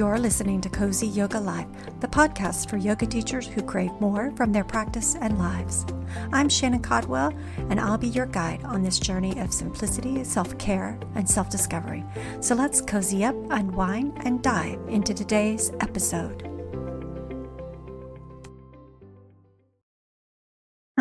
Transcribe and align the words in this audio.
You're 0.00 0.18
listening 0.18 0.62
to 0.62 0.70
Cozy 0.70 1.08
Yoga 1.08 1.38
Life, 1.38 1.66
the 2.00 2.08
podcast 2.08 2.70
for 2.70 2.78
yoga 2.78 3.04
teachers 3.04 3.46
who 3.46 3.60
crave 3.60 3.90
more 4.00 4.32
from 4.34 4.50
their 4.50 4.64
practice 4.64 5.14
and 5.14 5.38
lives. 5.38 5.84
I'm 6.32 6.48
Shannon 6.48 6.80
Codwell, 6.80 7.34
and 7.68 7.78
I'll 7.78 7.98
be 7.98 8.08
your 8.08 8.24
guide 8.24 8.64
on 8.64 8.82
this 8.82 8.98
journey 8.98 9.38
of 9.38 9.52
simplicity, 9.52 10.24
self 10.24 10.56
care, 10.56 10.98
and 11.16 11.28
self 11.28 11.50
discovery. 11.50 12.02
So 12.40 12.54
let's 12.54 12.80
cozy 12.80 13.26
up, 13.26 13.36
unwind, 13.50 14.14
and 14.24 14.42
dive 14.42 14.80
into 14.88 15.12
today's 15.12 15.70
episode. 15.80 16.49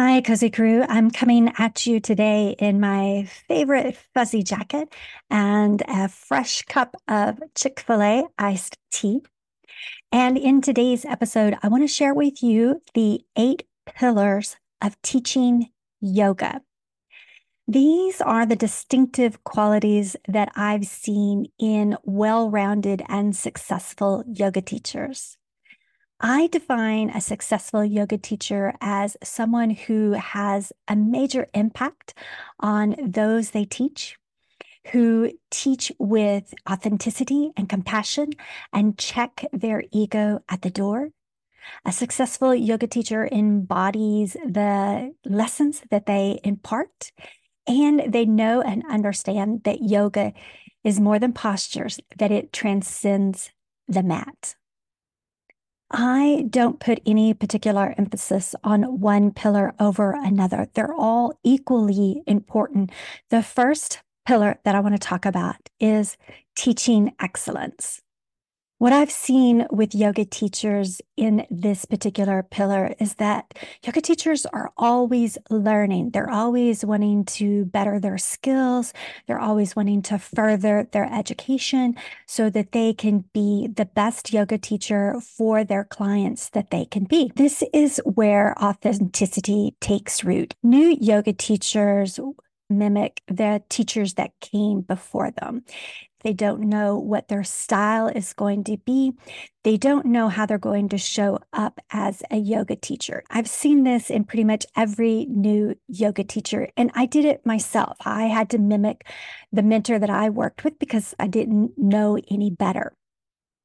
Hi, 0.02 0.22
Cozy 0.22 0.50
Crew. 0.50 0.86
I'm 0.88 1.12
coming 1.12 1.52
at 1.58 1.86
you 1.86 2.00
today 2.00 2.56
in 2.58 2.80
my 2.80 3.28
favorite 3.50 3.98
fuzzy 4.14 4.44
jacket 4.44 4.94
and 5.30 5.84
a 5.90 6.08
fresh 6.08 6.62
cup 6.62 6.96
of 7.10 7.42
Chick 7.54 7.82
fil 7.82 8.02
A 8.02 8.24
iced 8.38 8.78
tea. 8.94 9.20
And 10.10 10.38
in 10.38 10.62
today's 10.62 11.04
episode, 11.04 11.58
I 11.62 11.68
want 11.68 11.84
to 11.84 11.88
share 11.90 12.14
with 12.14 12.42
you 12.42 12.82
the 12.94 13.20
eight 13.36 13.68
pillars 13.86 14.56
of 14.82 14.96
teaching 15.02 15.68
yoga. 16.00 16.62
These 17.68 18.22
are 18.22 18.46
the 18.46 18.56
distinctive 18.56 19.44
qualities 19.44 20.16
that 20.30 20.50
I've 20.56 20.88
seen 20.88 21.48
in 21.60 21.98
well 22.06 22.50
rounded 22.50 23.04
and 23.10 23.36
successful 23.36 24.24
yoga 24.26 24.62
teachers. 24.62 25.39
I 26.22 26.48
define 26.48 27.12
a 27.12 27.22
successful 27.22 27.86
yoga 27.86 28.18
teacher 28.18 28.74
as 28.82 29.16
someone 29.24 29.70
who 29.70 30.12
has 30.12 30.74
a 30.90 30.96
major 30.96 31.48
impact 31.54 32.14
on 32.60 32.98
those 33.02 33.52
they 33.52 33.64
teach, 33.64 34.18
who 34.92 35.32
teach 35.50 35.94
with 35.98 36.54
authenticity 36.70 37.52
and 37.56 37.70
compassion 37.70 38.32
and 38.74 38.98
check 38.98 39.46
their 39.54 39.84
ego 39.94 40.42
at 40.50 40.62
the 40.62 40.70
door. 40.70 41.12
A 41.86 41.94
successful 41.94 42.54
yoga 42.54 42.88
teacher 42.88 43.30
embodies 43.32 44.34
the 44.34 45.14
lessons 45.24 45.84
that 45.90 46.06
they 46.06 46.42
impart, 46.44 47.14
and 47.66 48.12
they 48.12 48.26
know 48.26 48.62
and 48.62 48.84
understand 48.90 49.64
that 49.64 49.82
yoga 49.82 50.34
is 50.84 51.00
more 51.00 51.20
than 51.20 51.32
postures, 51.32 52.00
that 52.18 52.32
it 52.32 52.52
transcends 52.52 53.52
the 53.88 54.04
mat. 54.04 54.56
I 55.92 56.46
don't 56.50 56.80
put 56.80 57.02
any 57.06 57.34
particular 57.34 57.96
emphasis 57.98 58.54
on 58.64 59.00
one 59.00 59.32
pillar 59.32 59.74
over 59.80 60.12
another. 60.12 60.68
They're 60.74 60.94
all 60.94 61.34
equally 61.44 62.22
important. 62.28 62.92
The 63.30 63.42
first 63.42 64.02
pillar 64.28 64.60
that 64.66 64.76
I 64.76 64.80
want 64.82 64.94
to 64.94 65.00
talk 65.00 65.26
about 65.26 65.56
is 65.80 66.16
teaching 66.56 67.14
excellence. 67.20 68.02
What 68.80 68.94
I've 68.94 69.12
seen 69.12 69.68
with 69.72 69.94
yoga 69.94 70.24
teachers 70.24 71.02
in 71.18 71.46
this 71.52 71.84
particular 71.84 72.44
pillar 72.44 72.96
is 72.98 73.16
that 73.16 73.60
yoga 73.86 74.00
teachers 74.00 74.46
are 74.46 74.72
always 74.78 75.38
learning. 75.50 76.12
They're 76.12 76.30
always 76.30 76.86
wanting 76.86 77.26
to 77.26 77.66
better 77.66 78.00
their 78.00 78.18
skills. 78.18 78.94
They're 79.28 79.38
always 79.38 79.76
wanting 79.76 80.04
to 80.04 80.18
further 80.18 80.88
their 80.94 81.14
education 81.14 81.98
so 82.26 82.50
that 82.52 82.72
they 82.72 82.94
can 82.94 83.26
be 83.34 83.68
the 83.68 83.84
best 83.84 84.32
yoga 84.32 84.58
teacher 84.58 85.20
for 85.20 85.66
their 85.66 85.84
clients 85.84 86.48
that 86.52 86.70
they 86.70 86.86
can 86.86 87.04
be. 87.04 87.34
This 87.36 87.62
is 87.74 88.00
where 88.06 88.58
authenticity 88.64 89.76
takes 89.82 90.24
root. 90.24 90.56
New 90.64 90.96
yoga 91.02 91.34
teachers 91.34 92.18
mimic 92.70 93.22
the 93.28 93.64
teachers 93.70 94.14
that 94.16 94.32
came 94.42 94.82
before 94.82 95.32
them. 95.32 95.64
They 96.22 96.34
don't 96.34 96.64
know 96.64 96.98
what 96.98 97.30
their 97.30 97.44
style 97.46 98.08
is 98.08 98.34
going 98.34 98.66
to 98.66 98.78
be. 98.78 99.14
They 99.64 99.78
don't 99.78 100.06
know 100.06 100.28
how 100.28 100.46
they're 100.46 100.58
going 100.58 100.90
to 100.90 100.98
show 100.98 101.40
up 101.54 101.80
as 101.92 102.24
a 102.30 102.38
yoga 102.38 102.76
teacher. 102.76 103.24
I've 103.30 103.48
seen 103.48 103.84
this 103.84 104.10
in 104.10 104.26
pretty 104.26 104.44
much 104.44 104.66
every 104.76 105.26
new 105.30 105.76
yoga 105.88 106.26
teacher, 106.26 106.70
and 106.76 106.92
I 106.94 107.06
did 107.06 107.24
it 107.24 107.46
myself. 107.46 107.98
I 108.06 108.24
had 108.24 108.50
to 108.50 108.58
mimic 108.58 109.08
the 109.52 109.64
mentor 109.64 109.98
that 109.98 110.10
I 110.10 110.30
worked 110.30 110.64
with 110.64 110.78
because 110.78 111.16
I 111.18 111.28
didn't 111.28 111.78
know 111.78 112.18
any 112.30 112.50
better. 112.50 112.94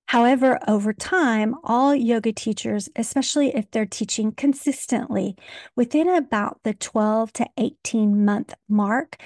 However, 0.06 0.58
over 0.68 0.92
time, 0.92 1.54
all 1.64 1.94
yoga 1.94 2.32
teachers, 2.32 2.88
especially 2.94 3.54
if 3.56 3.70
they're 3.70 3.86
teaching 3.86 4.32
consistently, 4.32 5.36
within 5.76 6.08
about 6.08 6.60
the 6.62 6.74
12 6.74 7.32
to 7.34 7.46
18 7.56 8.24
month 8.24 8.54
mark, 8.68 9.16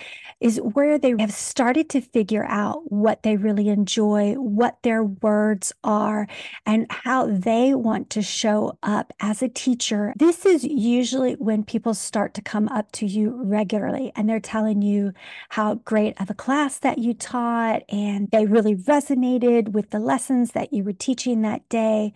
is 0.41 0.59
where 0.59 0.99
they 0.99 1.15
have 1.19 1.33
started 1.33 1.89
to 1.91 2.01
figure 2.01 2.45
out 2.45 2.93
what 2.93 3.23
they 3.23 3.37
really 3.37 3.69
enjoy, 3.69 4.35
what 4.35 4.79
their 4.83 5.03
words 5.03 5.73
are, 5.83 6.29
and 6.65 6.87
how 6.91 7.27
they 7.27 7.75
want 7.75 8.09
to 8.11 8.23
show 8.23 8.79
up 8.83 9.13
as 9.21 9.43
a 9.43 9.49
teacher. 9.49 10.15
This 10.17 10.47
is 10.47 10.63
usually 10.65 11.35
when 11.35 11.65
people 11.65 11.93
start 11.93 12.35
to 12.35 12.43
come 12.43 12.69
up 12.69 12.93
to 12.93 13.07
you 13.07 13.31
regularly 13.43 14.13
and 14.15 14.29
they're 14.29 14.41
telling 14.41 14.83
you 14.83 15.13
how 15.51 15.75
great 15.75 16.21
of 16.21 16.31
a 16.31 16.35
class 16.35 16.79
that 16.79 16.99
you 16.99 17.15
taught 17.15 17.83
and 17.89 18.31
they 18.31 18.47
really 18.47 18.77
resonated 18.77 19.71
with 19.71 19.91
the 19.91 19.99
lessons 19.99 20.53
that 20.53 20.68
you 20.73 20.85
were 20.85 20.93
teaching 20.93 21.43
that 21.43 21.69
day, 21.69 22.13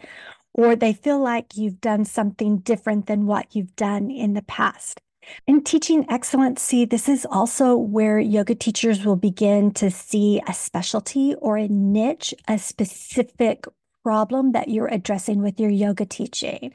or 0.54 0.76
they 0.76 0.92
feel 0.92 1.20
like 1.20 1.56
you've 1.56 1.80
done 1.80 2.04
something 2.04 2.58
different 2.58 3.06
than 3.06 3.26
what 3.26 3.54
you've 3.54 3.74
done 3.76 4.10
in 4.10 4.34
the 4.34 4.42
past. 4.42 5.00
In 5.46 5.62
teaching 5.62 6.04
excellency, 6.10 6.84
this 6.84 7.08
is 7.08 7.26
also 7.30 7.76
where 7.76 8.18
yoga 8.18 8.54
teachers 8.54 9.04
will 9.04 9.16
begin 9.16 9.72
to 9.74 9.90
see 9.90 10.42
a 10.48 10.52
specialty 10.52 11.34
or 11.36 11.56
a 11.56 11.68
niche, 11.68 12.34
a 12.48 12.58
specific 12.58 13.64
problem 14.02 14.52
that 14.52 14.68
you're 14.68 14.88
addressing 14.88 15.40
with 15.42 15.60
your 15.60 15.70
yoga 15.70 16.04
teaching. 16.04 16.74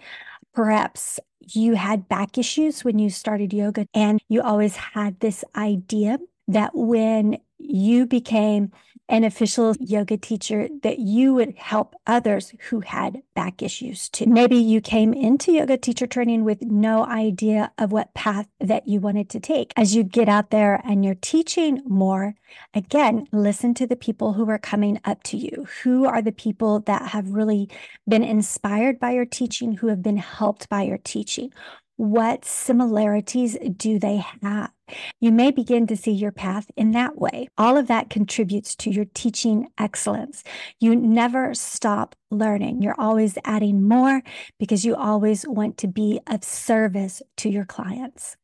Perhaps 0.53 1.19
you 1.41 1.75
had 1.75 2.07
back 2.07 2.37
issues 2.37 2.83
when 2.83 2.99
you 2.99 3.09
started 3.09 3.53
yoga, 3.53 3.85
and 3.93 4.21
you 4.29 4.41
always 4.41 4.75
had 4.75 5.19
this 5.19 5.43
idea 5.55 6.17
that 6.47 6.71
when 6.73 7.37
you 7.59 8.05
became 8.05 8.71
an 9.09 9.23
official 9.23 9.75
yoga 9.79 10.17
teacher 10.17 10.67
that 10.83 10.99
you 10.99 11.33
would 11.33 11.55
help 11.57 11.95
others 12.05 12.53
who 12.69 12.81
had 12.81 13.21
back 13.35 13.61
issues 13.61 14.09
too. 14.09 14.25
Maybe 14.25 14.57
you 14.57 14.81
came 14.81 15.13
into 15.13 15.53
yoga 15.53 15.77
teacher 15.77 16.07
training 16.07 16.43
with 16.43 16.61
no 16.61 17.05
idea 17.05 17.71
of 17.77 17.91
what 17.91 18.13
path 18.13 18.47
that 18.59 18.87
you 18.87 18.99
wanted 18.99 19.29
to 19.29 19.39
take. 19.39 19.71
As 19.77 19.95
you 19.95 20.03
get 20.03 20.27
out 20.27 20.51
there 20.51 20.81
and 20.83 21.05
you're 21.05 21.15
teaching 21.15 21.81
more, 21.85 22.35
again, 22.73 23.27
listen 23.31 23.73
to 23.75 23.87
the 23.87 23.95
people 23.95 24.33
who 24.33 24.49
are 24.49 24.59
coming 24.59 24.99
up 25.05 25.23
to 25.23 25.37
you. 25.37 25.67
Who 25.83 26.05
are 26.05 26.21
the 26.21 26.31
people 26.33 26.81
that 26.81 27.09
have 27.09 27.29
really 27.29 27.69
been 28.07 28.23
inspired 28.23 28.99
by 28.99 29.11
your 29.11 29.25
teaching, 29.25 29.73
who 29.73 29.87
have 29.87 30.01
been 30.01 30.17
helped 30.17 30.67
by 30.67 30.83
your 30.83 30.97
teaching? 30.97 31.53
What 31.97 32.45
similarities 32.45 33.57
do 33.75 33.97
they 33.97 34.23
have? 34.41 34.71
You 35.19 35.31
may 35.31 35.49
begin 35.49 35.87
to 35.87 35.97
see 35.97 36.11
your 36.11 36.31
path 36.31 36.69
in 36.77 36.91
that 36.91 37.17
way. 37.17 37.47
All 37.57 37.75
of 37.75 37.87
that 37.87 38.11
contributes 38.11 38.75
to 38.77 38.91
your 38.91 39.05
teaching 39.13 39.67
excellence. 39.79 40.43
You 40.79 40.95
never 40.95 41.55
stop 41.55 42.15
learning. 42.29 42.83
You're 42.83 42.99
always 42.99 43.39
adding 43.43 43.87
more 43.87 44.21
because 44.59 44.85
you 44.85 44.95
always 44.95 45.45
want 45.47 45.77
to 45.79 45.87
be 45.87 46.19
of 46.27 46.43
service 46.43 47.23
to 47.37 47.49
your 47.49 47.65
clients. 47.65 48.37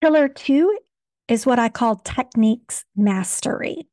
Pillar 0.00 0.28
two 0.28 0.78
is 1.26 1.44
what 1.44 1.58
I 1.58 1.68
call 1.68 1.96
techniques 1.96 2.84
mastery. 2.96 3.89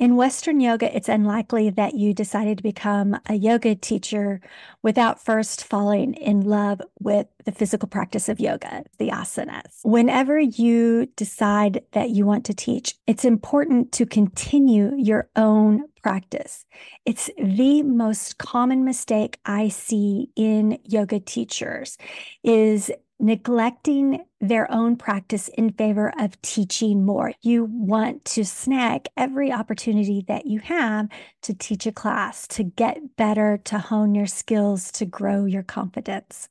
In 0.00 0.16
Western 0.16 0.60
yoga, 0.60 0.96
it's 0.96 1.10
unlikely 1.10 1.68
that 1.68 1.92
you 1.94 2.14
decided 2.14 2.56
to 2.56 2.62
become 2.62 3.20
a 3.26 3.34
yoga 3.34 3.74
teacher 3.74 4.40
without 4.82 5.22
first 5.22 5.62
falling 5.62 6.14
in 6.14 6.40
love 6.40 6.80
with 7.00 7.26
the 7.44 7.52
physical 7.52 7.86
practice 7.86 8.30
of 8.30 8.40
yoga, 8.40 8.84
the 8.96 9.10
asanas. 9.10 9.80
Whenever 9.84 10.40
you 10.40 11.04
decide 11.16 11.82
that 11.92 12.08
you 12.08 12.24
want 12.24 12.46
to 12.46 12.54
teach, 12.54 12.94
it's 13.06 13.26
important 13.26 13.92
to 13.92 14.06
continue 14.06 14.94
your 14.96 15.28
own 15.36 15.82
practice. 16.02 16.64
It's 17.04 17.28
the 17.36 17.82
most 17.82 18.38
common 18.38 18.86
mistake 18.86 19.38
I 19.44 19.68
see 19.68 20.30
in 20.34 20.78
yoga 20.82 21.20
teachers 21.20 21.98
is 22.42 22.90
neglecting 23.20 24.24
their 24.40 24.70
own 24.72 24.96
practice 24.96 25.48
in 25.48 25.72
favor 25.72 26.12
of 26.18 26.40
teaching 26.42 27.04
more. 27.04 27.32
You 27.42 27.64
want 27.64 28.24
to 28.26 28.44
snag 28.44 29.08
every 29.16 29.52
opportunity 29.52 30.24
that 30.26 30.46
you 30.46 30.60
have 30.60 31.08
to 31.42 31.54
teach 31.54 31.86
a 31.86 31.92
class, 31.92 32.46
to 32.48 32.64
get 32.64 33.16
better, 33.16 33.58
to 33.64 33.78
hone 33.78 34.14
your 34.14 34.26
skills, 34.26 34.90
to 34.92 35.04
grow 35.04 35.44
your 35.44 35.62
confidence. 35.62 36.48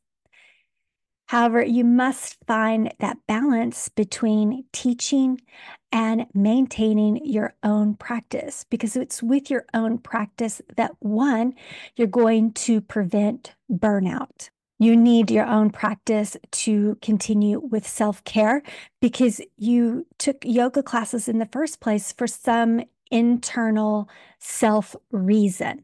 However, 1.29 1.63
you 1.63 1.83
must 1.83 2.37
find 2.47 2.91
that 2.99 3.27
balance 3.27 3.87
between 3.87 4.65
teaching 4.73 5.39
and 5.91 6.25
maintaining 6.33 7.23
your 7.23 7.53
own 7.61 7.93
practice 7.93 8.65
because 8.67 8.95
it's 8.95 9.21
with 9.21 9.51
your 9.51 9.65
own 9.73 9.99
practice 9.99 10.59
that 10.75 10.91
one, 10.99 11.53
you're 11.95 12.07
going 12.07 12.53
to 12.53 12.81
prevent 12.81 13.53
burnout. 13.71 14.49
You 14.79 14.95
need 14.95 15.29
your 15.29 15.45
own 15.45 15.71
practice 15.71 16.37
to 16.51 16.97
continue 17.01 17.59
with 17.59 17.85
self 17.87 18.23
care 18.23 18.63
because 19.01 19.41
you 19.57 20.07
took 20.17 20.37
yoga 20.45 20.81
classes 20.83 21.27
in 21.27 21.37
the 21.39 21.45
first 21.45 21.81
place 21.81 22.13
for 22.13 22.27
some 22.27 22.81
internal 23.11 24.09
self 24.39 24.95
reason. 25.11 25.83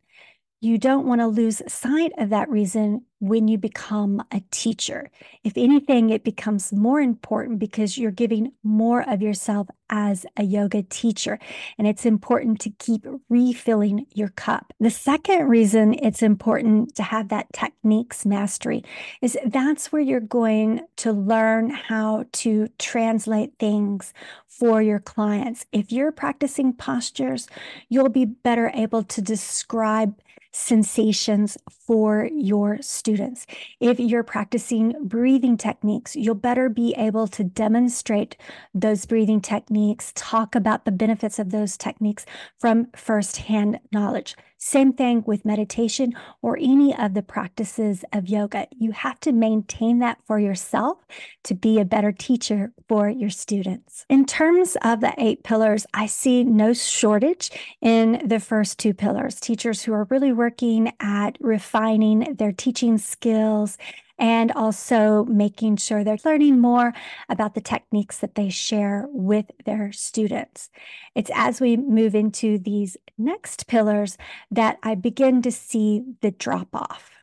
you 0.62 0.78
don't 0.78 1.08
want 1.08 1.22
to 1.22 1.28
lose 1.28 1.62
sight 1.68 2.12
of 2.18 2.30
that 2.32 2.50
reason 2.50 3.04
when 3.20 3.48
you 3.48 3.58
become 3.58 4.22
a 4.32 4.42
teacher. 4.52 5.10
If 5.44 5.54
anything, 5.58 6.10
it 6.10 6.24
becomes 6.24 6.74
more 6.74 7.00
important 7.00 7.60
because 7.60 7.98
you're 7.98 8.12
giving 8.12 8.52
more 8.64 9.08
of 9.10 9.22
yourself 9.22 9.68
as 9.90 10.26
a 10.36 10.44
yoga 10.44 10.84
teacher. 10.84 11.40
And 11.78 11.88
it's 11.88 12.06
important 12.06 12.60
to 12.62 12.72
keep 12.72 13.06
refilling 13.30 14.08
your 14.14 14.30
cup. 14.30 14.74
The 14.80 14.90
second 14.90 15.48
reason 15.48 15.94
it's 15.94 16.22
important 16.22 16.96
to 16.96 17.04
have 17.04 17.30
that 17.30 17.52
techniques 17.54 18.26
mastery 18.26 18.84
is 19.22 19.38
that's 19.46 19.92
where 19.92 20.02
you're 20.02 20.20
going 20.20 20.82
to 20.98 21.12
learn 21.12 21.70
how 21.70 22.26
to 22.34 22.68
translate 22.80 23.54
things 23.60 24.14
for 24.48 24.82
your 24.82 25.00
clients. 25.00 25.66
If 25.72 25.92
you're 25.92 26.12
practicing 26.12 26.74
postures, 26.74 27.48
you'll 27.90 28.10
be 28.10 28.26
better 28.26 28.72
able 28.74 29.04
to 29.04 29.22
describe 29.22 30.16
sensations 30.56 31.58
for 31.70 32.30
your 32.32 32.82
students. 32.82 33.05
If 33.08 34.00
you're 34.00 34.24
practicing 34.24 34.96
breathing 35.04 35.58
techniques, 35.58 36.16
you'll 36.16 36.36
better 36.36 36.70
be 36.70 36.94
able 36.98 37.28
to 37.28 37.44
demonstrate 37.44 38.36
those 38.74 39.06
breathing 39.06 39.42
techniques, 39.42 40.12
talk 40.16 40.56
about 40.56 40.86
the 40.86 40.92
benefits 40.92 41.38
of 41.38 41.52
those 41.52 41.78
techniques 41.78 42.26
from 42.60 42.88
firsthand 42.96 43.80
knowledge. 43.92 44.36
Same 44.66 44.94
thing 44.94 45.24
with 45.28 45.46
meditation 45.46 46.16
or 46.42 46.58
any 46.60 46.92
of 46.98 47.14
the 47.14 47.22
practices 47.22 48.04
of 48.12 48.28
yoga. 48.28 48.66
You 48.76 48.94
have 48.94 49.20
to 49.20 49.32
maintain 49.32 50.00
that 50.00 50.18
for 50.26 50.40
yourself 50.40 51.06
to 51.44 51.54
be 51.54 51.80
a 51.80 51.86
better 51.86 52.12
teacher 52.12 52.74
for 52.90 53.08
your 53.08 53.30
students. 53.30 54.08
In 54.10 54.26
terms 54.26 54.76
of 54.82 55.02
the 55.02 55.14
eight 55.20 55.44
pillars, 55.44 55.86
I 55.94 56.08
see 56.08 56.44
no 56.44 56.74
shortage 56.74 57.52
in 57.80 58.28
the 58.28 58.40
first 58.40 58.80
two 58.80 58.96
pillars. 58.96 59.40
Teachers 59.40 59.84
who 59.84 59.94
are 59.94 60.08
really 60.10 60.34
working 60.34 60.94
at 61.00 61.38
refining 61.40 62.36
their 62.40 62.52
teaching 62.52 62.98
skills 62.98 63.78
and 64.18 64.52
also 64.52 65.26
making 65.26 65.78
sure 65.78 66.04
they're 66.04 66.18
learning 66.24 66.60
more 66.60 66.94
about 67.30 67.54
the 67.54 67.62
techniques 67.62 68.20
that 68.20 68.36
they 68.36 68.50
share 68.50 69.06
with 69.10 69.46
their 69.66 69.92
students. 69.92 70.70
It's 71.16 71.32
as 71.34 71.60
we 71.60 71.78
move 71.78 72.16
into 72.16 72.58
these 72.58 72.98
next 73.18 73.68
pillars 73.68 74.18
that 74.52 74.78
I 74.84 74.96
begin 74.96 75.42
to 75.44 75.52
see 75.52 76.04
the 76.22 76.32
drop 76.32 76.70
off. 76.74 77.15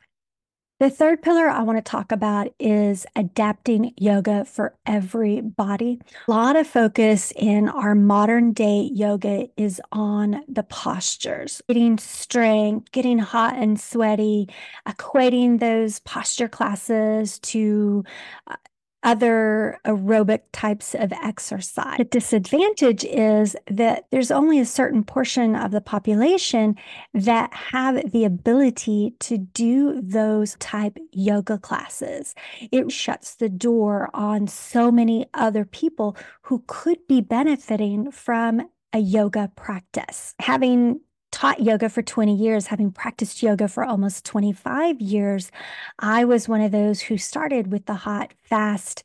The 0.82 0.90
third 0.90 1.22
pillar 1.22 1.48
I 1.48 1.62
want 1.62 1.78
to 1.78 1.88
talk 1.88 2.10
about 2.10 2.52
is 2.58 3.06
adapting 3.14 3.94
yoga 3.96 4.44
for 4.44 4.74
everybody. 4.84 6.00
A 6.26 6.30
lot 6.32 6.56
of 6.56 6.66
focus 6.66 7.32
in 7.36 7.68
our 7.68 7.94
modern 7.94 8.52
day 8.52 8.90
yoga 8.92 9.46
is 9.56 9.80
on 9.92 10.42
the 10.48 10.64
postures, 10.64 11.62
getting 11.68 11.98
strength, 11.98 12.90
getting 12.90 13.20
hot 13.20 13.54
and 13.54 13.78
sweaty, 13.78 14.48
equating 14.84 15.60
those 15.60 16.00
posture 16.00 16.48
classes 16.48 17.38
to 17.38 18.02
uh, 18.48 18.56
other 19.02 19.78
aerobic 19.84 20.40
types 20.52 20.94
of 20.94 21.12
exercise. 21.12 21.98
The 21.98 22.04
disadvantage 22.04 23.04
is 23.04 23.56
that 23.68 24.06
there's 24.10 24.30
only 24.30 24.60
a 24.60 24.64
certain 24.64 25.04
portion 25.04 25.56
of 25.56 25.70
the 25.70 25.80
population 25.80 26.76
that 27.14 27.52
have 27.52 28.12
the 28.12 28.24
ability 28.24 29.14
to 29.20 29.38
do 29.38 30.00
those 30.00 30.56
type 30.56 30.98
yoga 31.12 31.58
classes. 31.58 32.34
It 32.70 32.92
shuts 32.92 33.34
the 33.34 33.48
door 33.48 34.08
on 34.14 34.46
so 34.46 34.90
many 34.90 35.26
other 35.34 35.64
people 35.64 36.16
who 36.42 36.62
could 36.66 37.06
be 37.08 37.20
benefiting 37.20 38.10
from 38.10 38.62
a 38.92 38.98
yoga 38.98 39.50
practice. 39.56 40.34
Having 40.38 41.00
taught 41.42 41.60
yoga 41.60 41.88
for 41.88 42.02
20 42.02 42.36
years, 42.36 42.68
having 42.68 42.92
practiced 42.92 43.42
yoga 43.42 43.66
for 43.66 43.82
almost 43.82 44.24
25 44.24 45.00
years, 45.00 45.50
I 45.98 46.24
was 46.24 46.48
one 46.48 46.60
of 46.60 46.70
those 46.70 47.00
who 47.00 47.18
started 47.18 47.72
with 47.72 47.86
the 47.86 47.94
hot, 47.94 48.32
fast 48.44 49.02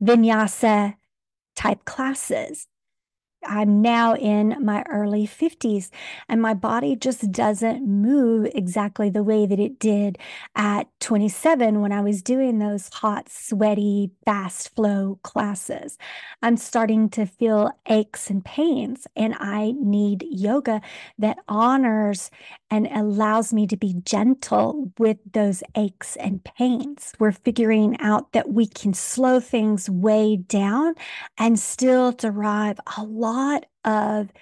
vinyasa 0.00 0.94
type 1.56 1.84
classes. 1.84 2.68
I'm 3.46 3.80
now 3.80 4.14
in 4.14 4.56
my 4.60 4.82
early 4.90 5.26
50s 5.26 5.90
and 6.28 6.42
my 6.42 6.52
body 6.52 6.94
just 6.94 7.32
doesn't 7.32 7.86
move 7.86 8.50
exactly 8.54 9.08
the 9.08 9.22
way 9.22 9.46
that 9.46 9.58
it 9.58 9.78
did 9.78 10.18
at 10.54 10.88
27 11.00 11.80
when 11.80 11.92
I 11.92 12.02
was 12.02 12.22
doing 12.22 12.58
those 12.58 12.88
hot, 12.92 13.28
sweaty, 13.30 14.10
fast 14.26 14.74
flow 14.74 15.18
classes. 15.22 15.96
I'm 16.42 16.56
starting 16.56 17.08
to 17.10 17.24
feel 17.24 17.70
aches 17.88 18.30
and 18.30 18.44
pains, 18.44 19.06
and 19.16 19.34
I 19.38 19.74
need 19.78 20.24
yoga 20.30 20.80
that 21.18 21.38
honors 21.48 22.30
and 22.70 22.86
allows 22.92 23.52
me 23.52 23.66
to 23.66 23.76
be 23.76 23.94
gentle 24.04 24.92
with 24.98 25.18
those 25.32 25.62
aches 25.76 26.16
and 26.16 26.44
pains. 26.44 27.12
We're 27.18 27.32
figuring 27.32 27.96
out 28.00 28.32
that 28.32 28.50
we 28.50 28.66
can 28.66 28.94
slow 28.94 29.40
things 29.40 29.88
way 29.90 30.36
down 30.36 30.94
and 31.38 31.58
still 31.58 32.12
derive 32.12 32.78
a 32.96 33.02
lot 33.02 33.29
lot 33.30 33.66
of 33.84 34.32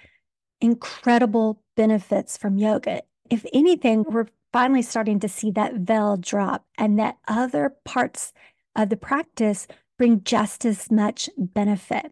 incredible 0.61 1.61
benefits 1.77 2.37
from 2.37 2.57
yoga. 2.57 3.01
If 3.29 3.45
anything, 3.53 4.03
we're 4.07 4.27
finally 4.51 4.81
starting 4.81 5.19
to 5.19 5.29
see 5.29 5.51
that 5.51 5.75
veil 5.75 6.17
drop 6.17 6.65
and 6.77 6.97
that 6.99 7.17
other 7.27 7.75
parts 7.85 8.33
of 8.75 8.89
the 8.89 8.97
practice 8.97 9.67
bring 9.97 10.23
just 10.23 10.65
as 10.65 10.91
much 10.91 11.29
benefit. 11.37 12.11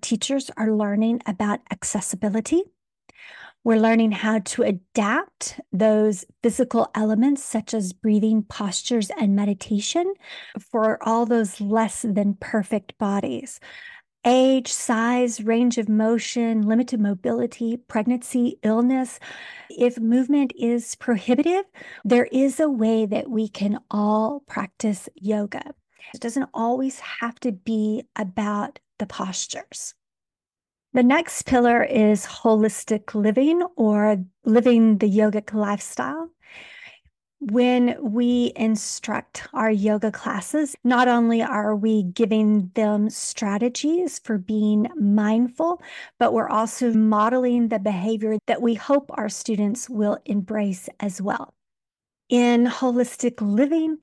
Teachers 0.00 0.50
are 0.56 0.72
learning 0.72 1.22
about 1.26 1.60
accessibility. 1.70 2.62
We're 3.64 3.80
learning 3.80 4.12
how 4.12 4.40
to 4.40 4.62
adapt 4.62 5.60
those 5.72 6.24
physical 6.42 6.88
elements, 6.94 7.44
such 7.44 7.74
as 7.74 7.92
breathing, 7.92 8.44
postures, 8.44 9.10
and 9.18 9.34
meditation, 9.34 10.14
for 10.70 11.02
all 11.02 11.26
those 11.26 11.60
less 11.60 12.02
than 12.02 12.34
perfect 12.38 12.96
bodies 12.98 13.58
age, 14.26 14.72
size, 14.72 15.42
range 15.42 15.78
of 15.78 15.88
motion, 15.88 16.62
limited 16.62 17.00
mobility, 17.00 17.76
pregnancy, 17.76 18.58
illness. 18.62 19.20
If 19.70 19.98
movement 19.98 20.52
is 20.58 20.96
prohibitive, 20.96 21.64
there 22.04 22.28
is 22.32 22.58
a 22.58 22.68
way 22.68 23.06
that 23.06 23.30
we 23.30 23.48
can 23.48 23.78
all 23.90 24.40
practice 24.40 25.08
yoga. 25.14 25.74
It 26.12 26.20
doesn't 26.20 26.50
always 26.52 26.98
have 26.98 27.38
to 27.40 27.52
be 27.52 28.02
about 28.16 28.80
the 28.98 29.06
postures. 29.06 29.94
The 30.92 31.02
next 31.02 31.42
pillar 31.42 31.84
is 31.84 32.26
holistic 32.26 33.14
living 33.14 33.62
or 33.76 34.24
living 34.44 34.98
the 34.98 35.10
yogic 35.10 35.52
lifestyle 35.52 36.30
when 37.38 37.96
we 38.00 38.52
instruct 38.56 39.46
our 39.52 39.70
yoga 39.70 40.10
classes, 40.10 40.74
not 40.84 41.06
only 41.06 41.42
are 41.42 41.76
we 41.76 42.02
giving 42.02 42.70
them 42.74 43.10
strategies 43.10 44.18
for 44.18 44.38
being 44.38 44.88
mindful, 44.96 45.82
but 46.18 46.32
we're 46.32 46.48
also 46.48 46.92
modeling 46.92 47.68
the 47.68 47.78
behavior 47.78 48.38
that 48.46 48.62
we 48.62 48.74
hope 48.74 49.10
our 49.14 49.28
students 49.28 49.90
will 49.90 50.18
embrace 50.24 50.88
as 50.98 51.20
well. 51.20 51.52
In 52.28 52.66
holistic 52.66 53.34
living, 53.40 53.98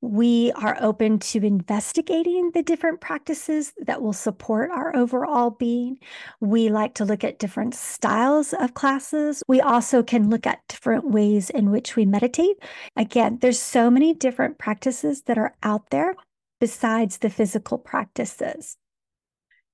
we 0.00 0.52
are 0.52 0.76
open 0.80 1.18
to 1.18 1.44
investigating 1.44 2.52
the 2.52 2.62
different 2.62 3.00
practices 3.00 3.72
that 3.78 4.00
will 4.00 4.12
support 4.12 4.70
our 4.70 4.94
overall 4.94 5.50
being. 5.50 5.98
We 6.40 6.68
like 6.68 6.94
to 6.94 7.04
look 7.04 7.24
at 7.24 7.38
different 7.38 7.74
styles 7.74 8.52
of 8.52 8.74
classes. 8.74 9.42
We 9.48 9.60
also 9.60 10.02
can 10.02 10.30
look 10.30 10.46
at 10.46 10.66
different 10.68 11.10
ways 11.10 11.50
in 11.50 11.70
which 11.70 11.96
we 11.96 12.06
meditate. 12.06 12.62
Again, 12.96 13.38
there's 13.40 13.60
so 13.60 13.90
many 13.90 14.14
different 14.14 14.58
practices 14.58 15.22
that 15.22 15.38
are 15.38 15.54
out 15.62 15.90
there 15.90 16.14
besides 16.60 17.18
the 17.18 17.30
physical 17.30 17.78
practices 17.78 18.76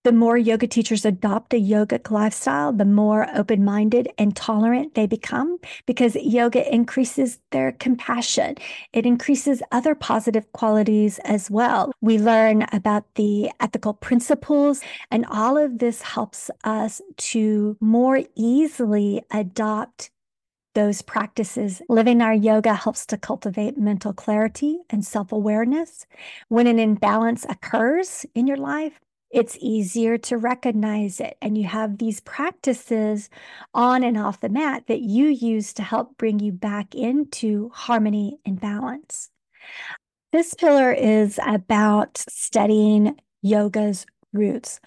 the 0.05 0.13
more 0.13 0.37
yoga 0.37 0.67
teachers 0.67 1.07
adopt 1.07 1.55
a 1.55 1.61
yogic 1.61 2.11
lifestyle, 2.11 2.73
the 2.73 2.85
more 2.85 3.27
open 3.35 3.65
minded 3.65 4.07
and 4.19 4.37
tolerant 4.37 4.95
they 4.95 5.07
become 5.07 5.59
because 5.87 6.15
yoga 6.17 6.73
increases 6.73 7.39
their 7.51 7.73
compassion. 7.73 8.57
It 8.93 9.07
increases 9.07 9.63
other 9.73 9.95
positive 9.95 10.53
qualities 10.53 11.19
as 11.21 11.51
well. 11.51 11.93
We 12.03 12.19
learn 12.19 12.67
about 12.71 13.15
the 13.15 13.51
ethical 13.61 13.95
principles, 13.95 14.83
and 15.11 15.25
all 15.27 15.57
of 15.57 15.79
this 15.79 16.03
helps 16.03 16.51
us 16.65 17.01
to 17.17 17.77
more 17.81 18.21
easily 18.37 19.23
adopt 19.31 20.11
those 20.75 21.03
practices. 21.03 21.81
Living 21.89 22.21
our 22.21 22.35
yoga 22.35 22.75
helps 22.75 23.07
to 23.07 23.17
cultivate 23.17 23.79
mental 23.79 24.13
clarity 24.13 24.81
and 24.91 25.05
self 25.05 25.33
awareness. 25.33 26.05
When 26.49 26.67
an 26.67 26.79
imbalance 26.79 27.47
occurs 27.49 28.27
in 28.35 28.47
your 28.47 28.57
life, 28.57 29.01
it's 29.35 29.59
easier 29.61 30.17
to 30.17 30.39
recognize 30.39 31.19
it. 31.19 31.37
And 31.43 31.59
you 31.59 31.65
have 31.65 31.99
these 31.99 32.21
practices 32.21 33.29
on 33.75 34.05
and 34.05 34.17
off 34.17 34.41
the 34.41 34.49
mat 34.49 34.85
that 34.87 35.01
you 35.01 35.27
use 35.27 35.73
to 35.75 35.83
help 35.83 36.17
bring 36.17 36.39
you 36.39 36.53
back 36.53 36.95
into 36.95 37.71
harmony 37.75 38.39
and 38.47 38.61
balance. 38.61 39.31
This 40.33 40.55
pillar 40.55 40.93
is 40.93 41.41
about 41.45 42.19
studying 42.29 43.19
yoga's 43.43 44.07
roots. 44.33 44.79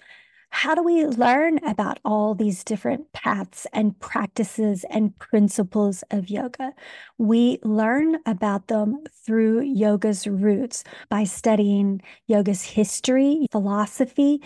How 0.50 0.74
do 0.74 0.82
we 0.82 1.06
learn 1.06 1.58
about 1.64 2.00
all 2.04 2.34
these 2.34 2.64
different 2.64 3.12
paths 3.12 3.66
and 3.72 3.98
practices 4.00 4.84
and 4.90 5.16
principles 5.18 6.02
of 6.10 6.30
yoga? 6.30 6.72
We 7.18 7.58
learn 7.62 8.16
about 8.26 8.66
them 8.68 9.04
through 9.24 9.62
yoga's 9.62 10.26
roots 10.26 10.84
by 11.10 11.24
studying 11.24 12.02
yoga's 12.26 12.62
history, 12.62 13.46
philosophy. 13.52 14.42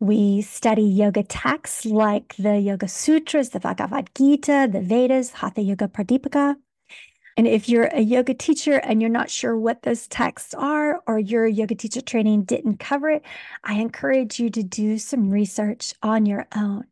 We 0.00 0.42
study 0.42 0.82
yoga 0.82 1.24
texts 1.24 1.84
like 1.86 2.36
the 2.36 2.58
Yoga 2.58 2.86
Sutras, 2.86 3.50
the 3.50 3.58
Bhagavad 3.60 4.10
Gita, 4.14 4.68
the 4.70 4.80
Vedas, 4.80 5.32
Hatha 5.32 5.60
Yoga 5.62 5.88
Pradipika. 5.88 6.56
And 7.38 7.46
if 7.46 7.68
you're 7.68 7.84
a 7.84 8.00
yoga 8.00 8.34
teacher 8.34 8.78
and 8.78 9.00
you're 9.00 9.08
not 9.08 9.30
sure 9.30 9.56
what 9.56 9.82
those 9.82 10.08
texts 10.08 10.54
are, 10.54 11.00
or 11.06 11.20
your 11.20 11.46
yoga 11.46 11.76
teacher 11.76 12.00
training 12.00 12.42
didn't 12.42 12.80
cover 12.80 13.10
it, 13.10 13.24
I 13.62 13.74
encourage 13.74 14.40
you 14.40 14.50
to 14.50 14.64
do 14.64 14.98
some 14.98 15.30
research 15.30 15.94
on 16.02 16.26
your 16.26 16.48
own. 16.56 16.86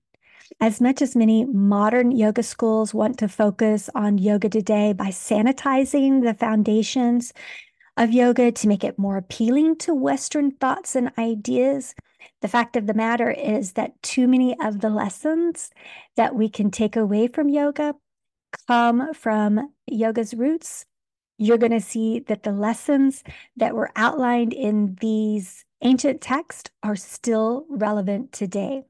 As 0.61 0.81
much 0.81 1.03
as 1.03 1.17
many 1.17 1.45
modern 1.45 2.12
yoga 2.12 2.45
schools 2.45 2.95
want 2.95 3.19
to 3.19 3.29
focus 3.29 3.91
on 3.97 4.19
yoga 4.19 4.49
today 4.49 4.93
by 4.93 5.09
sanitizing 5.09 6.23
the 6.23 6.35
foundations 6.35 7.33
of 7.97 8.12
yoga 8.12 8.53
to 8.53 8.69
make 8.69 8.85
it 8.85 9.00
more 9.00 9.17
appealing 9.17 9.75
to 9.79 9.95
Western 9.97 10.53
thoughts 10.53 10.95
and 10.95 11.11
ideas, 11.19 11.93
the 12.41 12.47
fact 12.47 12.76
of 12.76 12.87
the 12.87 12.95
matter 12.95 13.33
is 13.33 13.73
that 13.73 14.00
too 14.00 14.29
many 14.29 14.57
of 14.61 14.81
the 14.81 14.91
lessons 14.91 15.73
that 16.15 16.37
we 16.37 16.49
can 16.49 16.71
take 16.71 16.95
away 16.95 17.26
from 17.26 17.49
yoga 17.49 17.97
come 18.57 19.13
from 19.15 19.73
yoga's 19.87 20.35
roots, 20.35 20.87
you're 21.39 21.59
going 21.59 21.73
to 21.73 21.81
see 21.81 22.21
that 22.21 22.43
the 22.43 22.53
lessons 22.53 23.23
that 23.57 23.75
were 23.75 23.91
outlined 23.97 24.53
in 24.53 24.97
these 25.01 25.65
ancient 25.83 26.21
texts 26.21 26.71
are 26.83 26.97
still 26.97 27.67
relevant 27.69 28.33
today. 28.33 28.85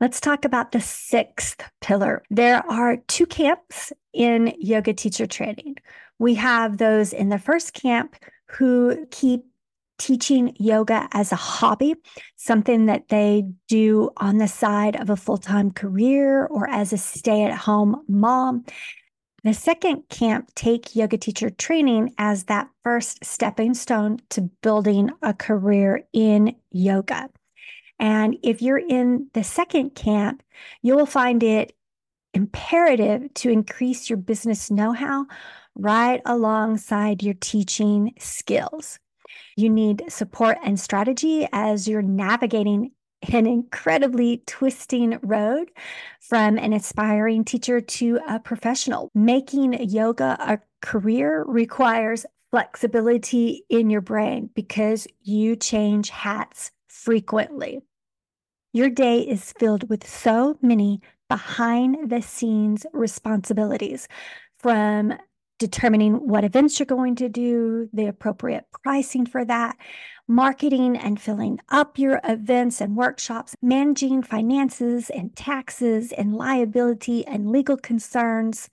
Let's 0.00 0.20
talk 0.20 0.44
about 0.44 0.72
the 0.72 0.80
sixth 0.80 1.62
pillar. 1.80 2.22
There 2.30 2.64
are 2.70 2.98
two 3.08 3.26
camps 3.26 3.92
in 4.12 4.54
yoga 4.58 4.92
teacher 4.92 5.26
training. 5.26 5.76
We 6.18 6.34
have 6.34 6.78
those 6.78 7.12
in 7.12 7.28
the 7.28 7.38
first 7.38 7.74
camp 7.74 8.16
who 8.46 9.06
keep 9.10 9.44
teaching 9.98 10.54
yoga 10.58 11.08
as 11.12 11.32
a 11.32 11.36
hobby, 11.36 11.94
something 12.36 12.86
that 12.86 13.08
they 13.08 13.44
do 13.66 14.10
on 14.16 14.38
the 14.38 14.48
side 14.48 14.96
of 14.96 15.10
a 15.10 15.16
full 15.16 15.38
time 15.38 15.70
career 15.70 16.46
or 16.46 16.68
as 16.68 16.92
a 16.92 16.98
stay 16.98 17.44
at 17.44 17.54
home 17.54 18.02
mom. 18.08 18.64
The 19.44 19.54
second 19.54 20.08
camp 20.08 20.50
take 20.54 20.96
yoga 20.96 21.16
teacher 21.16 21.50
training 21.50 22.14
as 22.18 22.44
that 22.44 22.68
first 22.82 23.24
stepping 23.24 23.74
stone 23.74 24.18
to 24.30 24.42
building 24.62 25.10
a 25.22 25.32
career 25.32 26.04
in 26.12 26.56
yoga. 26.70 27.30
And 28.00 28.36
if 28.42 28.62
you're 28.62 28.78
in 28.78 29.28
the 29.34 29.44
second 29.44 29.94
camp, 29.94 30.42
you 30.82 30.96
will 30.96 31.06
find 31.06 31.42
it 31.42 31.72
imperative 32.34 33.32
to 33.34 33.50
increase 33.50 34.10
your 34.10 34.16
business 34.16 34.70
know 34.70 34.92
how 34.92 35.26
right 35.74 36.20
alongside 36.26 37.22
your 37.22 37.34
teaching 37.34 38.14
skills. 38.18 38.98
You 39.58 39.70
need 39.70 40.04
support 40.06 40.56
and 40.62 40.78
strategy 40.78 41.48
as 41.52 41.88
you're 41.88 42.00
navigating 42.00 42.92
an 43.32 43.44
incredibly 43.44 44.44
twisting 44.46 45.18
road 45.20 45.72
from 46.20 46.58
an 46.58 46.72
aspiring 46.72 47.44
teacher 47.44 47.80
to 47.80 48.20
a 48.28 48.38
professional. 48.38 49.10
Making 49.16 49.72
yoga 49.72 50.36
a 50.38 50.60
career 50.80 51.44
requires 51.44 52.24
flexibility 52.52 53.64
in 53.68 53.90
your 53.90 54.00
brain 54.00 54.48
because 54.54 55.08
you 55.22 55.56
change 55.56 56.10
hats 56.10 56.70
frequently. 56.86 57.80
Your 58.72 58.90
day 58.90 59.22
is 59.22 59.52
filled 59.58 59.90
with 59.90 60.08
so 60.08 60.56
many 60.62 61.00
behind 61.28 62.10
the 62.10 62.22
scenes 62.22 62.86
responsibilities 62.92 64.06
from 64.60 65.14
determining 65.58 66.28
what 66.28 66.44
events 66.44 66.78
you're 66.78 66.86
going 66.86 67.16
to 67.16 67.28
do, 67.28 67.88
the 67.92 68.06
appropriate 68.06 68.64
pricing 68.82 69.26
for 69.26 69.44
that, 69.44 69.76
marketing 70.28 70.96
and 70.96 71.20
filling 71.20 71.58
up 71.70 71.98
your 71.98 72.20
events 72.24 72.80
and 72.80 72.96
workshops, 72.96 73.56
managing 73.60 74.22
finances 74.22 75.10
and 75.10 75.34
taxes 75.34 76.12
and 76.12 76.36
liability 76.36 77.26
and 77.26 77.50
legal 77.50 77.76
concerns. 77.76 78.68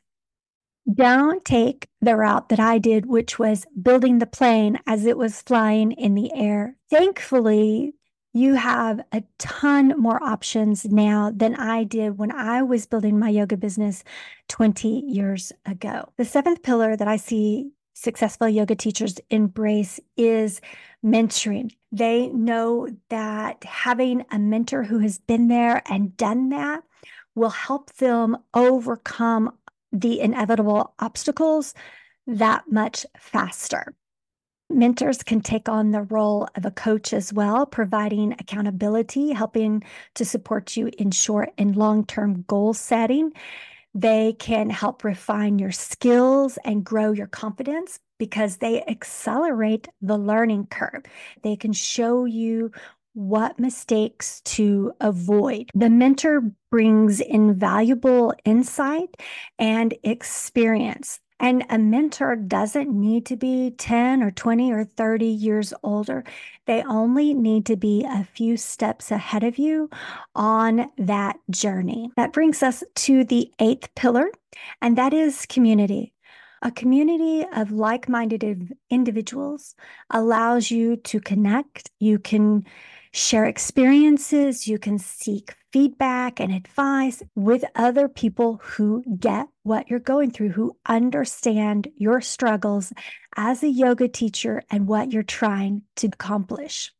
Don't 0.93 1.43
take 1.43 1.87
the 1.99 2.15
route 2.15 2.49
that 2.49 2.59
I 2.59 2.77
did, 2.77 3.07
which 3.07 3.39
was 3.39 3.65
building 3.81 4.19
the 4.19 4.27
plane 4.27 4.79
as 4.85 5.05
it 5.05 5.17
was 5.17 5.41
flying 5.41 5.91
in 5.93 6.13
the 6.13 6.31
air. 6.35 6.75
Thankfully, 6.91 7.94
you 8.35 8.55
have 8.55 8.99
a 9.13 9.23
ton 9.37 9.93
more 9.97 10.21
options 10.21 10.83
now 10.83 11.31
than 11.33 11.55
I 11.55 11.85
did 11.85 12.17
when 12.17 12.33
I 12.33 12.63
was 12.63 12.85
building 12.85 13.17
my 13.17 13.29
yoga 13.29 13.55
business 13.55 14.03
20 14.49 14.89
years 15.07 15.53
ago. 15.65 16.11
The 16.17 16.25
seventh 16.25 16.61
pillar 16.61 16.97
that 16.97 17.07
I 17.07 17.15
see 17.15 17.71
successful 17.93 18.49
yoga 18.49 18.75
teachers 18.75 19.15
embrace 19.29 20.01
is 20.17 20.59
mentoring. 21.03 21.71
They 21.93 22.27
know 22.27 22.89
that 23.09 23.63
having 23.63 24.25
a 24.29 24.37
mentor 24.37 24.83
who 24.83 24.99
has 24.99 25.17
been 25.17 25.47
there 25.47 25.81
and 25.89 26.17
done 26.17 26.49
that 26.49 26.83
will 27.35 27.51
help 27.51 27.93
them 27.93 28.35
overcome 28.53 29.53
the 29.93 30.19
inevitable 30.19 30.93
obstacles 30.99 31.73
that 32.27 32.69
much 32.69 33.05
faster. 33.17 33.93
Mentors 34.69 35.21
can 35.21 35.41
take 35.41 35.69
on 35.69 35.91
the 35.91 36.01
role 36.01 36.47
of 36.55 36.65
a 36.65 36.71
coach 36.71 37.13
as 37.13 37.31
well, 37.31 37.65
providing 37.65 38.33
accountability, 38.33 39.31
helping 39.31 39.83
to 40.15 40.25
support 40.25 40.75
you 40.75 40.89
in 40.97 41.11
short 41.11 41.51
and 41.57 41.75
long 41.75 42.05
term 42.05 42.43
goal 42.47 42.73
setting. 42.73 43.31
They 43.93 44.33
can 44.33 44.69
help 44.69 45.03
refine 45.03 45.59
your 45.59 45.71
skills 45.71 46.57
and 46.65 46.83
grow 46.83 47.11
your 47.11 47.27
confidence 47.27 47.99
because 48.17 48.57
they 48.57 48.81
accelerate 48.83 49.87
the 50.01 50.17
learning 50.17 50.67
curve. 50.67 51.03
They 51.43 51.55
can 51.55 51.71
show 51.71 52.25
you 52.25 52.71
what 53.13 53.57
mistakes 53.57 54.41
to 54.41 54.91
avoid. 54.99 55.69
The 55.73 55.89
mentor 55.89 56.51
brings 56.69 57.21
invaluable 57.21 58.33
insight 58.43 59.15
and 59.57 59.93
experience 60.03 61.21
and 61.39 61.65
a 61.69 61.77
mentor 61.77 62.35
doesn't 62.35 62.89
need 62.89 63.25
to 63.25 63.35
be 63.35 63.71
10 63.77 64.23
or 64.23 64.31
20 64.31 64.71
or 64.71 64.85
30 64.85 65.25
years 65.25 65.73
older. 65.83 66.23
They 66.65 66.83
only 66.83 67.33
need 67.33 67.65
to 67.67 67.75
be 67.75 68.05
a 68.07 68.23
few 68.23 68.57
steps 68.57 69.11
ahead 69.11 69.43
of 69.43 69.57
you 69.57 69.89
on 70.33 70.89
that 70.97 71.37
journey. 71.49 72.11
That 72.15 72.33
brings 72.33 72.63
us 72.63 72.83
to 72.95 73.23
the 73.23 73.51
eighth 73.59 73.93
pillar, 73.95 74.29
and 74.81 74.97
that 74.97 75.13
is 75.13 75.45
community. 75.45 76.13
A 76.61 76.71
community 76.71 77.45
of 77.53 77.71
like 77.71 78.09
minded 78.09 78.73
individuals 78.89 79.75
allows 80.09 80.71
you 80.71 80.95
to 80.97 81.19
connect. 81.19 81.91
You 81.99 82.17
can 82.17 82.65
share 83.11 83.45
experiences, 83.45 84.67
you 84.67 84.79
can 84.79 84.97
seek 84.97 85.53
feedback 85.75 86.39
and 86.39 86.53
advice 86.53 87.21
with 87.35 87.65
other 87.75 88.07
people 88.07 88.61
who 88.63 89.03
get 89.19 89.45
what 89.63 89.89
you're 89.89 89.99
going 89.99 90.31
through, 90.31 90.47
who 90.47 90.77
understand 90.85 91.89
your 91.97 92.21
struggles 92.21 92.93
as 93.35 93.61
a 93.61 93.67
yoga 93.67 94.07
teacher 94.07 94.63
and 94.71 94.87
what 94.87 95.11
you're 95.11 95.21
trying 95.21 95.81
to 95.93 96.07
accomplish. 96.07 96.93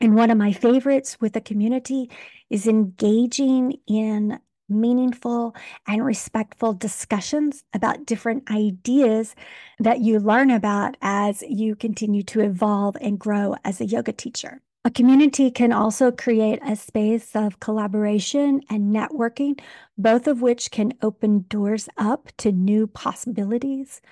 And 0.00 0.16
one 0.16 0.32
of 0.32 0.36
my 0.36 0.52
favorites 0.52 1.18
with 1.20 1.34
the 1.34 1.40
community 1.40 2.10
is 2.50 2.66
engaging 2.66 3.78
in 3.86 4.40
meaningful 4.68 5.54
and 5.86 6.04
respectful 6.04 6.72
discussions 6.72 7.62
about 7.72 8.06
different 8.06 8.50
ideas 8.50 9.36
that 9.78 10.00
you 10.00 10.18
learn 10.18 10.50
about 10.50 10.96
as 11.00 11.42
you 11.42 11.76
continue 11.76 12.24
to 12.24 12.40
evolve 12.40 12.96
and 13.00 13.20
grow 13.20 13.54
as 13.64 13.80
a 13.80 13.86
yoga 13.86 14.12
teacher. 14.12 14.62
A 14.86 14.90
community 14.90 15.50
can 15.50 15.72
also 15.72 16.12
create 16.12 16.58
a 16.62 16.76
space 16.76 17.34
of 17.34 17.58
collaboration 17.58 18.60
and 18.68 18.94
networking, 18.94 19.58
both 19.96 20.26
of 20.26 20.42
which 20.42 20.70
can 20.70 20.92
open 21.00 21.46
doors 21.48 21.88
up 21.96 22.30
to 22.36 22.52
new 22.52 22.86
possibilities. 22.86 24.02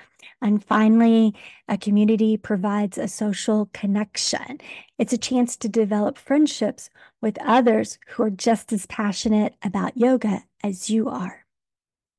And 0.40 0.64
finally, 0.64 1.34
a 1.68 1.76
community 1.76 2.38
provides 2.38 2.96
a 2.96 3.06
social 3.06 3.68
connection. 3.74 4.60
It's 4.98 5.12
a 5.12 5.18
chance 5.18 5.58
to 5.58 5.68
develop 5.68 6.16
friendships 6.16 6.88
with 7.20 7.36
others 7.42 7.98
who 8.08 8.22
are 8.22 8.30
just 8.30 8.72
as 8.72 8.86
passionate 8.86 9.54
about 9.62 9.98
yoga 9.98 10.44
as 10.64 10.88
you 10.88 11.10
are. 11.10 11.41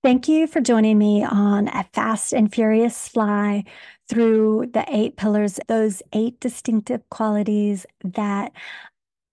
Thank 0.03 0.27
you 0.27 0.48
for 0.48 0.60
joining 0.60 0.98
me 0.98 1.24
on 1.24 1.69
a 1.69 1.86
fast 1.93 2.33
and 2.33 2.53
furious 2.53 3.07
fly 3.07 3.63
through 4.10 4.72
the 4.74 4.83
eight 4.89 5.15
pillars, 5.15 5.62
those 5.69 6.01
eight 6.12 6.41
distinctive 6.41 7.10
qualities 7.10 7.86
that 8.03 8.51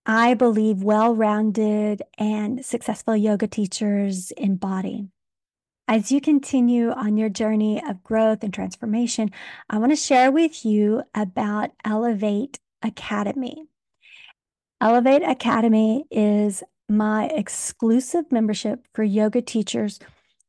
I 0.06 0.34
believe 0.34 0.84
well 0.84 1.12
rounded 1.12 2.02
and 2.18 2.64
successful 2.64 3.16
yoga 3.16 3.48
teachers 3.48 4.30
embody. 4.36 5.08
As 5.88 6.12
you 6.12 6.20
continue 6.20 6.92
on 6.92 7.16
your 7.16 7.30
journey 7.30 7.82
of 7.84 8.04
growth 8.04 8.44
and 8.44 8.54
transformation, 8.54 9.32
I 9.68 9.78
want 9.78 9.90
to 9.90 9.96
share 9.96 10.30
with 10.30 10.64
you 10.64 11.02
about 11.16 11.70
Elev8 11.84 12.58
Academy. 12.80 13.64
Elev8 14.80 15.28
Academy 15.28 16.04
is 16.12 16.62
my 16.88 17.26
exclusive 17.26 18.30
membership 18.30 18.86
for 18.94 19.02
yoga 19.02 19.42
teachers 19.42 19.98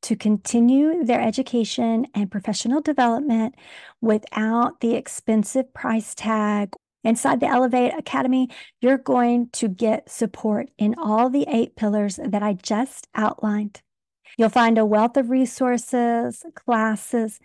to 0.04 0.16
continue 0.16 1.04
their 1.04 1.22
education 1.22 2.08
and 2.14 2.32
professional 2.32 2.82
development 2.82 3.56
without 4.02 4.80
the 4.82 4.96
expensive 4.96 5.74
price 5.74 6.16
tag. 6.16 6.74
Inside 7.04 7.40
the 7.40 7.48
Elev8 7.48 7.98
Academy, 7.98 8.50
you're 8.80 8.98
going 8.98 9.50
to 9.54 9.68
get 9.68 10.10
support 10.10 10.70
in 10.78 10.96
all 10.98 11.30
the 11.30 11.46
eight 11.48 11.76
pillars 11.76 12.20
that 12.24 12.44
I 12.44 12.54
just 12.54 13.08
outlined. 13.16 13.82
You'll 14.38 14.50
find 14.50 14.78
a 14.78 14.86
wealth 14.86 15.18
of 15.18 15.30
resources, 15.30 16.46
classes, 16.56 17.40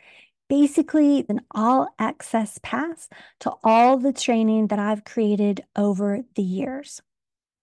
basically 0.49 1.25
an 1.29 1.41
all 1.53 1.89
access 1.99 2.59
pass 2.63 3.09
to 3.41 3.53
all 3.65 3.99
the 3.99 4.13
training 4.13 4.69
that 4.69 4.79
I've 4.79 5.05
created 5.05 5.65
over 5.75 6.21
the 6.35 6.43
years. 6.43 7.01